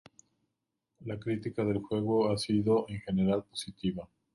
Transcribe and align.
La 1.01 1.19
crítica 1.19 1.63
del 1.63 1.77
juego 1.77 2.31
ha 2.31 2.35
sido 2.39 2.87
en 2.89 3.01
general 3.01 3.43
positiva. 3.43 4.07